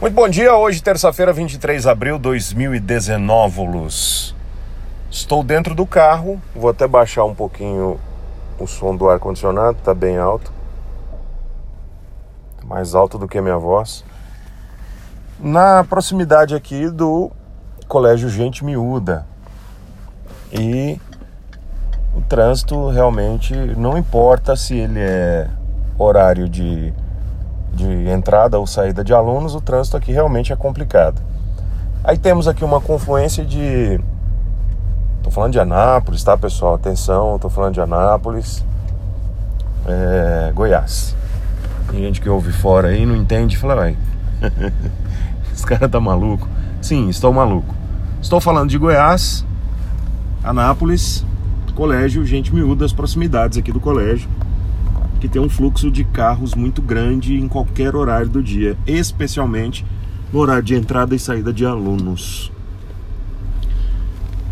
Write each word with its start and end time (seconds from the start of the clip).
Muito 0.00 0.14
bom 0.14 0.26
dia, 0.30 0.56
hoje 0.56 0.82
terça-feira, 0.82 1.30
23 1.30 1.82
de 1.82 1.88
abril 1.90 2.16
de 2.16 2.22
2019, 2.22 3.66
Luz. 3.66 4.34
Estou 5.10 5.44
dentro 5.44 5.74
do 5.74 5.84
carro, 5.84 6.40
vou 6.56 6.70
até 6.70 6.88
baixar 6.88 7.26
um 7.26 7.34
pouquinho 7.34 8.00
o 8.58 8.66
som 8.66 8.96
do 8.96 9.10
ar-condicionado, 9.10 9.76
tá 9.84 9.92
bem 9.92 10.16
alto. 10.16 10.50
Mais 12.64 12.94
alto 12.94 13.18
do 13.18 13.28
que 13.28 13.36
a 13.36 13.42
minha 13.42 13.58
voz. 13.58 14.02
Na 15.38 15.84
proximidade 15.84 16.54
aqui 16.54 16.88
do 16.88 17.30
Colégio 17.86 18.30
Gente 18.30 18.64
Miúda. 18.64 19.26
E 20.50 20.98
o 22.16 22.22
trânsito 22.22 22.88
realmente 22.88 23.54
não 23.76 23.98
importa 23.98 24.56
se 24.56 24.78
ele 24.78 24.98
é 24.98 25.46
horário 25.98 26.48
de 26.48 26.90
de 27.72 28.08
entrada 28.08 28.58
ou 28.58 28.66
saída 28.66 29.02
de 29.04 29.12
alunos, 29.12 29.54
o 29.54 29.60
trânsito 29.60 29.96
aqui 29.96 30.12
realmente 30.12 30.52
é 30.52 30.56
complicado. 30.56 31.20
Aí 32.02 32.18
temos 32.18 32.48
aqui 32.48 32.64
uma 32.64 32.80
confluência 32.80 33.44
de. 33.44 34.00
Tô 35.22 35.30
falando 35.30 35.52
de 35.52 35.60
Anápolis, 35.60 36.24
tá 36.24 36.36
pessoal? 36.36 36.74
Atenção, 36.74 37.38
tô 37.38 37.50
falando 37.50 37.74
de 37.74 37.80
Anápolis, 37.80 38.64
é... 39.86 40.50
Goiás. 40.54 41.14
Tem 41.90 42.00
gente 42.00 42.20
que 42.20 42.28
ouve 42.28 42.52
fora 42.52 42.88
aí 42.88 43.04
não 43.04 43.16
entende, 43.16 43.58
fala, 43.58 43.74
vai. 43.74 43.96
Esse 45.52 45.66
cara 45.66 45.88
tá 45.88 46.00
maluco. 46.00 46.48
Sim, 46.80 47.08
estou 47.08 47.32
maluco. 47.32 47.74
Estou 48.22 48.40
falando 48.40 48.70
de 48.70 48.78
Goiás, 48.78 49.44
Anápolis, 50.42 51.24
colégio, 51.74 52.24
gente 52.24 52.54
miúda, 52.54 52.84
as 52.84 52.92
proximidades 52.92 53.56
aqui 53.56 53.72
do 53.72 53.80
colégio 53.80 54.28
que 55.20 55.28
tem 55.28 55.40
um 55.40 55.48
fluxo 55.48 55.90
de 55.90 56.02
carros 56.02 56.54
muito 56.54 56.80
grande 56.80 57.38
em 57.38 57.46
qualquer 57.46 57.94
horário 57.94 58.28
do 58.28 58.42
dia, 58.42 58.76
especialmente 58.86 59.84
no 60.32 60.40
horário 60.40 60.62
de 60.62 60.74
entrada 60.74 61.14
e 61.14 61.18
saída 61.18 61.52
de 61.52 61.66
alunos. 61.66 62.50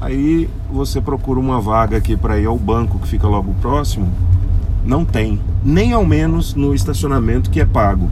Aí 0.01 0.49
você 0.71 1.01
procura 1.01 1.41
uma 1.41 1.61
vaga 1.61 1.97
aqui 1.97 2.17
para 2.17 2.39
ir 2.39 2.47
ao 2.47 2.59
banco 2.59 2.99
que 2.99 3.09
fica 3.09 3.27
logo 3.27 3.55
próximo, 3.55 4.13
não 4.85 5.05
tem, 5.05 5.41
nem 5.65 5.93
ao 5.93 6.05
menos 6.05 6.55
no 6.55 6.75
estacionamento 6.75 7.51
que 7.51 7.61
é 7.61 7.67
pago. 7.67 8.09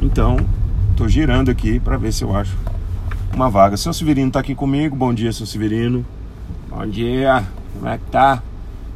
Então, 0.00 0.38
tô 0.96 1.08
girando 1.08 1.50
aqui 1.50 1.78
para 1.80 1.96
ver 1.96 2.12
se 2.12 2.22
eu 2.22 2.34
acho 2.34 2.56
uma 3.34 3.50
vaga. 3.50 3.76
Seu 3.76 3.92
Severino 3.92 4.30
tá 4.30 4.40
aqui 4.40 4.54
comigo. 4.54 4.96
Bom 4.96 5.12
dia, 5.12 5.32
seu 5.32 5.46
Severino. 5.46 6.04
Bom 6.70 6.86
dia. 6.86 7.44
Como 7.74 7.88
é 7.88 7.98
que 7.98 8.04
tá? 8.10 8.42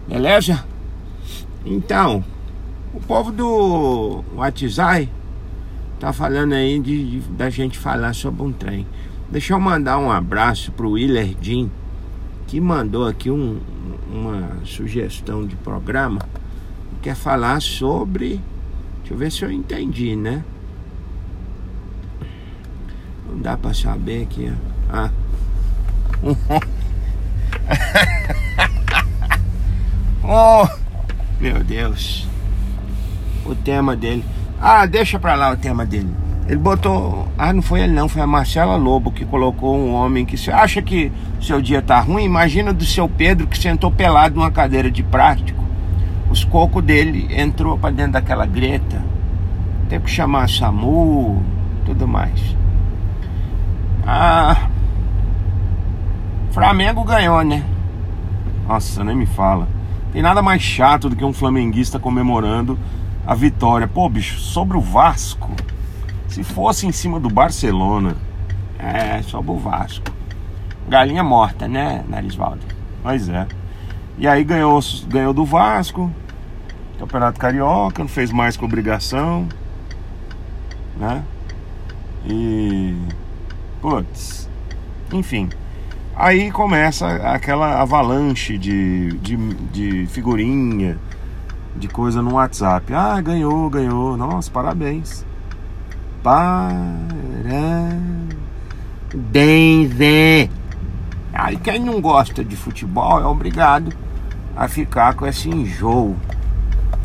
Beleza? 0.09 0.72
Então, 1.65 2.25
o 2.93 3.01
povo 3.01 3.31
do 3.31 4.25
WhatsApp 4.35 5.09
tá 6.01 6.13
falando 6.13 6.55
aí 6.55 6.81
de, 6.81 7.21
de, 7.21 7.29
da 7.31 7.49
gente 7.49 7.79
falar 7.79 8.13
sobre 8.15 8.43
um 8.43 8.53
trem. 8.53 8.87
Deixa 9.31 9.55
eu 9.55 9.61
mandar 9.61 9.99
um 9.99 10.11
abraço 10.11 10.73
pro 10.73 10.91
Willer 10.91 11.35
Jean, 11.41 11.71
que 12.47 12.61
mandou 12.61 13.07
aqui 13.07 13.31
um, 13.31 13.61
uma 14.13 14.59
sugestão 14.65 15.47
de 15.47 15.57
programa. 15.57 16.21
Quer 17.01 17.15
falar 17.15 17.63
sobre. 17.63 18.41
Deixa 18.99 19.15
eu 19.15 19.17
ver 19.17 19.33
se 19.33 19.45
eu 19.45 19.51
entendi, 19.51 20.15
né? 20.17 20.45
Não 23.29 23.39
dá 23.39 23.57
pra 23.57 23.73
saber 23.73 24.25
aqui, 24.25 24.53
ó. 24.53 24.57
Ah. 24.95 25.11
oh! 30.69 30.82
Meu 31.43 31.65
Deus. 31.65 32.25
O 33.45 33.53
tema 33.53 33.97
dele. 33.97 34.25
Ah, 34.61 34.87
deixa 34.87 35.19
pra 35.19 35.35
lá 35.35 35.51
o 35.51 35.57
tema 35.57 35.85
dele. 35.85 36.09
Ele 36.47 36.57
botou. 36.57 37.27
Ah, 37.37 37.53
não 37.53 37.61
foi 37.61 37.81
ele 37.81 37.93
não, 37.93 38.09
foi 38.09 38.23
a 38.23 38.27
Marcela 38.29 38.77
Lobo 38.77 39.11
que 39.11 39.25
colocou 39.25 39.77
um 39.77 39.93
homem 39.93 40.25
que 40.25 40.39
você 40.39 40.53
acha 40.53 40.81
que 40.81 41.11
seu 41.41 41.61
dia 41.61 41.83
tá 41.83 41.99
ruim? 41.99 42.23
Imagina 42.23 42.73
do 42.73 42.85
seu 42.85 43.09
Pedro 43.09 43.49
que 43.49 43.59
sentou 43.59 43.91
pelado 43.91 44.37
numa 44.37 44.53
cadeira 44.53 44.89
de 44.89 45.03
plástico. 45.03 45.65
Os 46.31 46.45
cocos 46.45 46.85
dele 46.85 47.27
entrou 47.37 47.77
para 47.77 47.91
dentro 47.91 48.13
daquela 48.13 48.47
greta. 48.47 49.03
Teve 49.89 50.05
que 50.05 50.11
chamar 50.13 50.45
a 50.45 50.49
SAMU, 50.49 51.43
tudo 51.85 52.07
mais. 52.07 52.41
Ah. 54.07 54.69
Flamengo 56.53 57.03
ganhou, 57.03 57.43
né? 57.43 57.65
Nossa, 58.69 59.03
nem 59.03 59.17
me 59.17 59.27
fala. 59.27 59.67
Tem 60.13 60.21
nada 60.21 60.43
mais 60.43 60.61
chato 60.61 61.09
do 61.09 61.17
que 61.17 61.25
um 61.25 61.33
flamenguista 61.33 61.99
comemorando 61.99 62.79
a 63.27 63.35
vitória. 63.35 63.89
Pô, 63.89 64.09
bicho, 64.09 64.39
sobre 64.39 64.77
o 64.77 64.81
Vasco. 64.81 65.51
Se 66.29 66.45
fosse 66.45 66.87
em 66.87 66.93
cima 66.93 67.19
do 67.19 67.31
Barcelona. 67.31 68.17
É, 68.79 69.23
sobre 69.23 69.53
o 69.53 69.57
Vasco. 69.59 70.13
Galinha 70.87 71.23
morta, 71.23 71.67
né, 71.67 72.05
Narisvaldo? 72.09 72.61
Pois 73.03 73.29
é. 73.29 73.47
E 74.19 74.29
aí 74.29 74.45
ganhou, 74.45 74.81
ganhou 75.07 75.33
do 75.33 75.47
Vasco. 75.47 76.11
Campeonato 76.99 77.41
Carioca, 77.41 78.03
não 78.03 78.09
fez 78.09 78.31
mais 78.31 78.57
com 78.57 78.67
obrigação. 78.67 79.49
Né? 80.97 81.23
E. 82.27 82.97
Putz. 83.81 84.49
Enfim. 85.11 85.49
Aí 86.15 86.51
começa 86.51 87.07
aquela 87.33 87.81
avalanche 87.81 88.59
de, 88.59 89.13
de, 89.19 89.37
de 89.73 90.07
figurinha, 90.07 90.99
de 91.75 91.89
coisa 91.89 92.21
no 92.21 92.35
WhatsApp. 92.35 92.93
Ah, 92.93 93.21
ganhou, 93.21 93.69
ganhou. 93.71 94.17
Nossa, 94.17 94.51
parabéns. 94.51 95.25
Parabéns. 96.23 96.93
Aí 101.33 101.57
quem 101.57 101.81
não 101.81 102.01
gosta 102.01 102.45
de 102.45 102.57
futebol 102.57 103.21
é 103.21 103.27
obrigado 103.27 103.93
a 104.55 104.69
ficar 104.69 105.15
com 105.15 105.27
esse 105.27 105.49
enjoo. 105.49 106.15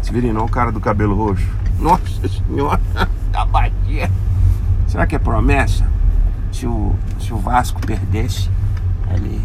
Severino, 0.01 0.43
o 0.43 0.49
cara 0.49 0.71
do 0.71 0.81
cabelo 0.81 1.15
roxo. 1.15 1.47
Nossa 1.79 2.27
senhora, 2.27 2.81
da 3.31 3.45
batia. 3.45 4.11
Será 4.87 5.07
que 5.07 5.15
é 5.15 5.19
promessa? 5.19 5.87
Se 6.51 6.65
o, 6.67 6.93
se 7.19 7.33
o 7.33 7.37
Vasco 7.37 7.79
perdesse, 7.85 8.49
ele. 9.13 9.41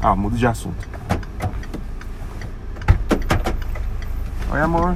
Ah, 0.00 0.14
muda 0.16 0.36
de 0.36 0.46
assunto. 0.46 0.88
Oi, 4.50 4.60
amor. 4.60 4.94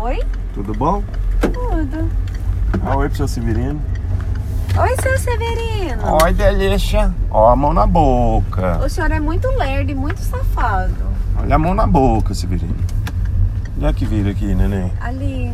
Oi? 0.00 0.20
Tudo 0.52 0.74
bom? 0.74 1.02
Tudo. 1.40 2.10
Ah, 2.84 2.96
oi 2.96 3.08
pro 3.08 3.16
seu 3.16 3.28
Severino. 3.28 3.80
Oi, 4.76 4.96
seu 5.00 5.18
Severino. 5.18 6.18
Oi, 6.22 6.32
delícia. 6.34 7.14
Ó, 7.30 7.48
a 7.50 7.56
mão 7.56 7.72
na 7.72 7.86
boca. 7.86 8.78
O 8.84 8.88
senhor 8.88 9.10
é 9.10 9.20
muito 9.20 9.48
lerdo 9.56 9.90
e 9.90 9.94
muito 9.94 10.18
safado. 10.20 10.94
Olha 11.40 11.54
a 11.54 11.58
mão 11.58 11.74
na 11.74 11.86
boca, 11.86 12.34
Severino. 12.34 12.76
Onde 13.76 13.86
é 13.86 13.92
que 13.92 14.04
vira 14.04 14.30
aqui, 14.30 14.54
neném? 14.54 14.92
Ali. 15.00 15.52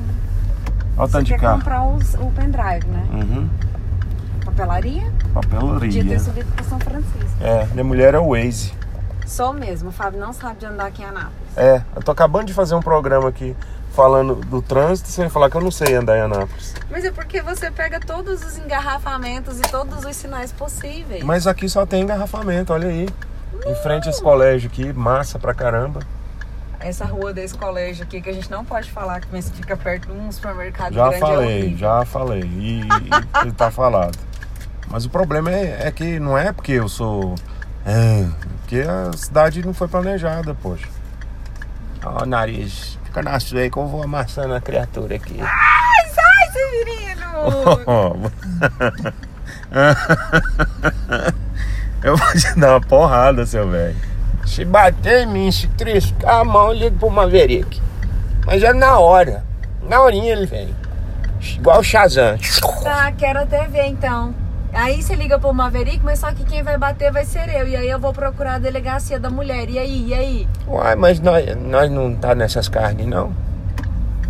Olha 0.96 1.06
o 1.06 1.08
tanto 1.08 1.24
de 1.24 1.32
quer 1.32 1.40
carro. 1.40 1.58
comprar 1.58 1.84
os, 1.84 2.14
o 2.14 2.30
pendrive, 2.32 2.86
né? 2.86 3.06
Uhum. 3.12 3.48
Papelaria? 4.44 5.12
Papelaria. 5.34 5.78
Podia 5.78 6.04
ter 6.04 6.18
subido 6.20 6.52
para 6.52 6.64
São 6.64 6.78
Francisco. 6.80 7.36
É, 7.40 7.66
minha 7.72 7.84
mulher 7.84 8.14
é 8.14 8.18
o 8.18 8.30
Waze. 8.34 8.72
Sou 9.26 9.52
mesmo, 9.52 9.90
o 9.90 9.92
Fábio 9.92 10.18
não 10.18 10.32
sabe 10.32 10.58
de 10.60 10.66
andar 10.66 10.86
aqui 10.86 11.02
em 11.02 11.06
Anápolis. 11.06 11.34
É, 11.56 11.82
eu 11.94 12.02
tô 12.02 12.10
acabando 12.10 12.46
de 12.46 12.54
fazer 12.54 12.74
um 12.74 12.80
programa 12.82 13.28
aqui 13.28 13.54
falando 13.94 14.34
do 14.36 14.60
trânsito 14.62 15.08
sem 15.08 15.28
falar 15.28 15.50
que 15.50 15.56
eu 15.56 15.60
não 15.60 15.70
sei 15.70 15.94
andar 15.94 16.16
em 16.16 16.22
Anápolis. 16.22 16.74
Mas 16.90 17.04
é 17.04 17.10
porque 17.10 17.40
você 17.42 17.70
pega 17.70 18.00
todos 18.00 18.42
os 18.44 18.58
engarrafamentos 18.58 19.58
e 19.58 19.62
todos 19.62 20.04
os 20.04 20.16
sinais 20.16 20.52
possíveis. 20.52 21.22
Mas 21.22 21.46
aqui 21.46 21.68
só 21.68 21.84
tem 21.86 22.02
engarrafamento, 22.02 22.72
olha 22.72 22.88
aí. 22.88 23.08
Em 23.66 23.74
frente 23.82 24.08
a 24.08 24.10
esse 24.10 24.22
colégio 24.22 24.68
aqui, 24.70 24.92
massa 24.92 25.38
pra 25.38 25.52
caramba. 25.52 26.00
Essa 26.78 27.04
rua 27.04 27.32
desse 27.32 27.56
colégio 27.58 28.04
aqui, 28.04 28.22
que 28.22 28.30
a 28.30 28.32
gente 28.32 28.50
não 28.50 28.64
pode 28.64 28.90
falar, 28.90 29.20
mas 29.30 29.50
fica 29.50 29.76
perto 29.76 30.06
de 30.06 30.12
um 30.12 30.32
supermercado 30.32 30.94
Já 30.94 31.08
grande. 31.08 31.16
é 31.16 31.20
falei, 31.20 31.60
horrível. 31.62 31.78
já 31.78 32.04
falei. 32.06 32.40
E, 32.42 32.80
e, 32.80 33.48
e 33.48 33.52
tá 33.52 33.70
falado. 33.72 34.18
Mas 34.90 35.04
o 35.04 35.10
problema 35.10 35.50
é, 35.50 35.86
é 35.86 35.90
que 35.92 36.18
não 36.18 36.36
é 36.36 36.52
porque 36.52 36.72
eu 36.72 36.88
sou. 36.88 37.36
É, 37.86 38.26
porque 38.60 38.80
a 38.80 39.12
cidade 39.16 39.64
não 39.64 39.72
foi 39.72 39.86
planejada, 39.86 40.54
poxa. 40.54 40.88
Ó, 42.04 42.24
o 42.24 42.26
nariz. 42.26 42.98
Fica 43.04 43.22
na 43.22 43.38
sua 43.38 43.60
aí 43.60 43.70
que 43.70 43.76
eu 43.76 43.86
vou 43.86 44.02
amassando 44.02 44.54
a 44.54 44.60
criatura 44.60 45.14
aqui. 45.16 45.40
Ai, 45.40 46.10
sai, 46.10 46.50
Severino! 46.52 47.10
eu 52.02 52.16
vou 52.16 52.32
te 52.32 52.58
dar 52.58 52.72
uma 52.72 52.80
porrada, 52.80 53.46
seu 53.46 53.68
velho. 53.70 53.96
Se 54.46 54.64
bater 54.64 55.22
em 55.22 55.26
mim, 55.26 55.52
se 55.52 55.68
triscar 55.68 56.40
a 56.40 56.44
mão, 56.44 56.68
eu 56.68 56.74
ligo 56.74 56.98
pro 56.98 57.10
Maverick. 57.10 57.80
Mas 58.44 58.62
é 58.62 58.72
na 58.72 58.98
hora. 58.98 59.44
Na 59.88 60.00
horinha 60.00 60.32
ele 60.32 60.46
vem. 60.46 60.74
Igual 61.56 61.80
o 61.80 61.84
Shazam. 61.84 62.36
tá, 62.82 63.12
quero 63.12 63.40
até 63.40 63.66
ver 63.68 63.86
então. 63.86 64.34
Aí 64.72 65.02
você 65.02 65.14
liga 65.14 65.38
pro 65.38 65.52
Maverick, 65.52 66.00
mas 66.04 66.20
só 66.20 66.32
que 66.32 66.44
quem 66.44 66.62
vai 66.62 66.78
bater 66.78 67.12
vai 67.12 67.24
ser 67.24 67.48
eu. 67.48 67.66
E 67.66 67.76
aí 67.76 67.90
eu 67.90 67.98
vou 67.98 68.12
procurar 68.12 68.54
a 68.54 68.58
delegacia 68.58 69.18
da 69.18 69.28
mulher. 69.28 69.68
E 69.68 69.78
aí, 69.78 70.06
e 70.08 70.14
aí? 70.14 70.48
Uai, 70.66 70.94
mas 70.94 71.18
nós, 71.20 71.44
nós 71.56 71.90
não 71.90 72.14
tá 72.14 72.34
nessas 72.34 72.68
carnes, 72.68 73.06
não? 73.06 73.32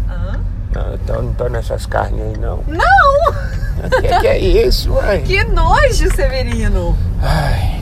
Hã? 0.08 0.40
Não, 0.74 0.94
então 0.94 1.22
não 1.22 1.34
tô 1.34 1.48
nessas 1.48 1.84
carnes 1.86 2.20
aí, 2.20 2.38
não. 2.38 2.64
Não! 2.66 3.50
O 3.84 4.02
que, 4.02 4.20
que 4.20 4.26
é 4.26 4.38
isso, 4.38 4.92
ué? 4.94 5.18
Que 5.24 5.44
nojo, 5.44 6.14
Severino! 6.14 6.96
Ai. 7.22 7.80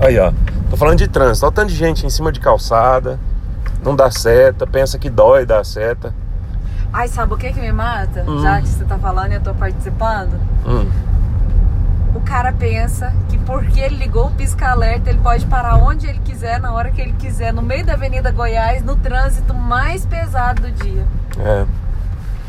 Aí, 0.00 0.18
ó. 0.18 0.32
Tô 0.70 0.76
falando 0.76 0.98
de 0.98 1.08
trânsito. 1.08 1.46
Olha 1.46 1.50
o 1.50 1.54
tanto 1.54 1.68
de 1.68 1.76
gente 1.76 2.06
em 2.06 2.10
cima 2.10 2.32
de 2.32 2.40
calçada. 2.40 3.18
Não 3.82 3.94
dá 3.94 4.10
seta. 4.10 4.66
Pensa 4.66 4.98
que 4.98 5.10
dói 5.10 5.44
dar 5.44 5.64
seta. 5.64 6.14
Ai, 6.92 7.08
sabe 7.08 7.34
o 7.34 7.36
que 7.36 7.52
que 7.52 7.60
me 7.60 7.72
mata? 7.72 8.24
Hum. 8.26 8.40
Já 8.40 8.60
que 8.60 8.68
você 8.68 8.84
tá 8.84 8.96
falando 8.98 9.32
e 9.32 9.34
eu 9.34 9.40
tô 9.40 9.52
participando. 9.54 10.38
Hum. 10.66 10.86
Cara 12.34 12.52
pensa 12.52 13.14
que 13.30 13.38
porque 13.38 13.78
ele 13.78 13.94
ligou 13.94 14.26
o 14.26 14.30
pisca-alerta, 14.32 15.08
ele 15.08 15.20
pode 15.20 15.46
parar 15.46 15.76
onde 15.76 16.08
ele 16.08 16.18
quiser, 16.18 16.58
na 16.58 16.72
hora 16.72 16.90
que 16.90 17.00
ele 17.00 17.12
quiser, 17.12 17.52
no 17.52 17.62
meio 17.62 17.86
da 17.86 17.92
Avenida 17.92 18.32
Goiás, 18.32 18.82
no 18.82 18.96
trânsito 18.96 19.54
mais 19.54 20.04
pesado 20.04 20.62
do 20.62 20.72
dia. 20.72 21.06
É. 21.38 21.64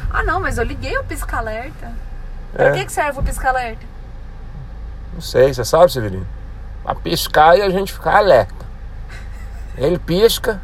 Ah, 0.10 0.24
não, 0.24 0.40
mas 0.40 0.58
eu 0.58 0.64
liguei 0.64 0.98
o 0.98 1.04
pisca-alerta. 1.04 1.92
Pra 2.52 2.70
É. 2.70 2.72
que, 2.72 2.86
que 2.86 2.92
serve 2.92 3.20
o 3.20 3.24
pisca-alerta? 3.24 3.86
Não 5.14 5.22
sei, 5.22 5.54
você 5.54 5.64
sabe, 5.64 5.92
Severino? 5.92 6.26
Pra 6.82 6.96
piscar 6.96 7.56
e 7.56 7.62
a 7.62 7.70
gente 7.70 7.94
ficar 7.94 8.18
alerta. 8.18 8.66
Ele 9.78 10.00
pisca 10.00 10.60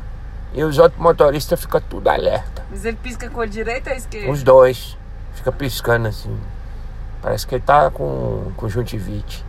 e 0.51 0.63
os 0.63 0.79
outros 0.79 0.99
motoristas 0.99 1.61
ficam 1.61 1.79
tudo 1.79 2.07
alerta. 2.07 2.63
Mas 2.71 2.83
ele 2.85 2.97
pisca 2.97 3.29
com 3.29 3.41
a 3.41 3.45
direita 3.45 3.91
ou 3.91 3.93
a 3.93 3.97
esquerda? 3.99 4.31
Os 4.31 4.41
dois. 4.41 4.97
Fica 5.35 5.51
piscando 5.51 6.07
assim. 6.07 6.35
Parece 7.21 7.45
que 7.45 7.55
ele 7.55 7.63
tá 7.63 7.91
com 7.91 8.51
conjuntivite. 8.57 9.45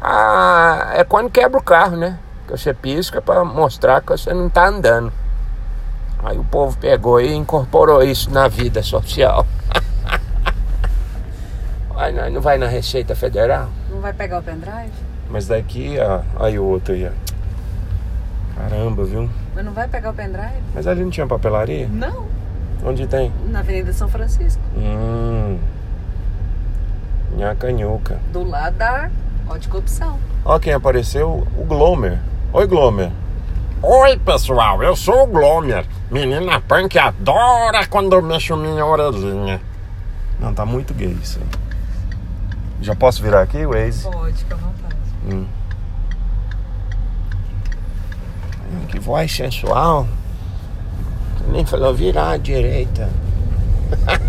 Ah, 0.00 0.92
é 0.94 1.04
quando 1.04 1.30
quebra 1.30 1.58
o 1.58 1.62
carro, 1.62 1.96
né? 1.96 2.18
Que 2.46 2.52
você 2.52 2.74
pisca 2.74 3.22
pra 3.22 3.44
mostrar 3.44 4.00
que 4.00 4.08
você 4.08 4.34
não 4.34 4.50
tá 4.50 4.66
andando. 4.66 5.12
Aí 6.22 6.38
o 6.38 6.44
povo 6.44 6.76
pegou 6.78 7.20
e 7.20 7.32
incorporou 7.32 8.02
isso 8.02 8.30
na 8.30 8.48
vida 8.48 8.82
social. 8.82 9.46
Aí 11.96 12.30
não 12.30 12.40
vai 12.40 12.58
na 12.58 12.66
Receita 12.66 13.14
Federal? 13.14 13.68
Não 13.90 14.00
vai 14.00 14.12
pegar 14.12 14.40
o 14.40 14.42
pendrive? 14.42 14.90
Mas 15.30 15.46
daqui, 15.46 15.96
ó, 15.98 16.20
aí 16.44 16.58
o 16.58 16.64
outro 16.64 16.92
aí, 16.92 17.06
ó. 17.06 18.60
Caramba, 18.60 19.04
viu? 19.04 19.30
Mas 19.54 19.64
não 19.64 19.72
vai 19.72 19.88
pegar 19.88 20.10
o 20.10 20.14
pendrive? 20.14 20.62
Mas 20.74 20.86
ali 20.86 21.02
não 21.02 21.10
tinha 21.10 21.26
papelaria? 21.26 21.88
Não. 21.88 22.26
Onde 22.84 23.06
tem? 23.06 23.32
Na 23.46 23.60
Avenida 23.60 23.92
São 23.92 24.08
Francisco. 24.08 24.60
Hum. 24.76 25.58
Nhacanhuca. 27.36 28.18
Do 28.32 28.44
lado 28.44 28.76
da 28.76 29.10
ótica 29.48 29.78
opção. 29.78 30.18
Ó 30.44 30.58
quem 30.58 30.72
apareceu, 30.72 31.46
o 31.56 31.64
Glomer. 31.64 32.18
Oi, 32.52 32.66
Glomer. 32.66 33.10
Oi, 33.82 34.18
pessoal, 34.18 34.82
eu 34.82 34.96
sou 34.96 35.24
o 35.24 35.26
Glomer. 35.26 35.86
Menina 36.10 36.60
punk 36.60 36.98
adora 36.98 37.86
quando 37.86 38.14
eu 38.14 38.22
mexo 38.22 38.56
minha 38.56 38.84
orelhinha. 38.84 39.60
Não, 40.38 40.54
tá 40.54 40.64
muito 40.64 40.94
gay 40.94 41.16
isso 41.22 41.38
aí. 41.40 41.46
Já 42.80 42.94
posso 42.94 43.22
virar 43.22 43.42
aqui, 43.42 43.66
Waze? 43.66 44.04
Pode, 44.04 44.38
fica 44.38 44.54
à 44.54 44.58
vontade. 44.58 44.96
Hum. 45.26 45.46
Que 48.88 48.98
voz 48.98 49.34
sensual. 49.34 50.06
Nem 51.48 51.64
falou 51.64 51.94
virar 51.94 52.30
à 52.30 52.36
direita. 52.36 53.08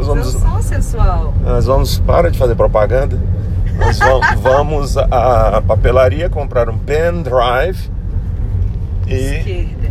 nós 0.00 0.06
vamos, 0.06 0.32
Sensual, 0.32 0.62
sensual. 0.62 1.34
nós 1.44 1.66
vamos. 1.66 1.98
Para 2.00 2.30
de 2.30 2.38
fazer 2.38 2.54
propaganda. 2.54 3.18
Nós 3.78 3.98
vamos, 3.98 4.26
vamos 4.40 4.96
à 4.96 5.62
papelaria 5.66 6.28
comprar 6.30 6.68
um 6.68 6.78
pendrive 6.78 7.90
e 9.06 9.14
Esquerda. 9.14 9.90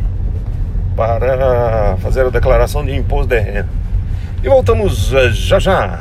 para 0.95 1.97
fazer 2.01 2.25
a 2.25 2.29
declaração 2.29 2.83
de 2.85 2.95
imposto 2.95 3.27
de 3.27 3.39
renda. 3.39 3.69
E 4.43 4.47
voltamos 4.49 5.13
eh, 5.13 5.29
já 5.29 5.59
já. 5.59 5.99